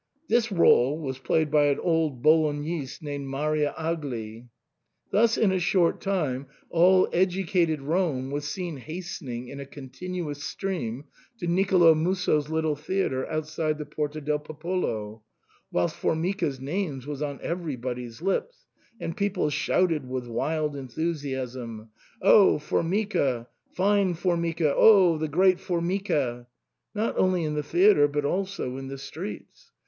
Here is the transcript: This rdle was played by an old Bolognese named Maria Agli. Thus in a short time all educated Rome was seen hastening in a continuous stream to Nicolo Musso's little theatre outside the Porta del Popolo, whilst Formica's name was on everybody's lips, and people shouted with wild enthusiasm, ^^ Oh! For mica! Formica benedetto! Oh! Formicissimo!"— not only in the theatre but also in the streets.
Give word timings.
This 0.27 0.47
rdle 0.47 0.99
was 0.99 1.19
played 1.19 1.51
by 1.51 1.65
an 1.65 1.77
old 1.79 2.23
Bolognese 2.23 3.05
named 3.05 3.27
Maria 3.27 3.71
Agli. 3.77 4.47
Thus 5.11 5.37
in 5.37 5.51
a 5.51 5.59
short 5.59 6.01
time 6.01 6.47
all 6.71 7.07
educated 7.13 7.83
Rome 7.83 8.31
was 8.31 8.45
seen 8.47 8.77
hastening 8.77 9.47
in 9.47 9.59
a 9.59 9.65
continuous 9.67 10.43
stream 10.43 11.03
to 11.37 11.45
Nicolo 11.45 11.93
Musso's 11.93 12.49
little 12.49 12.75
theatre 12.75 13.27
outside 13.29 13.77
the 13.77 13.85
Porta 13.85 14.21
del 14.21 14.39
Popolo, 14.39 15.21
whilst 15.71 15.95
Formica's 15.97 16.59
name 16.59 16.99
was 17.07 17.21
on 17.21 17.37
everybody's 17.43 18.23
lips, 18.23 18.65
and 18.99 19.15
people 19.15 19.51
shouted 19.51 20.09
with 20.09 20.25
wild 20.25 20.75
enthusiasm, 20.75 21.81
^^ 21.81 21.87
Oh! 22.23 22.57
For 22.57 22.81
mica! 22.81 23.47
Formica 23.77 24.19
benedetto! 24.63 24.79
Oh! 24.79 25.19
Formicissimo!"— 25.19 26.47
not 26.95 27.15
only 27.19 27.43
in 27.43 27.53
the 27.53 27.61
theatre 27.61 28.07
but 28.07 28.25
also 28.25 28.77
in 28.77 28.87
the 28.87 28.97
streets. 28.97 29.71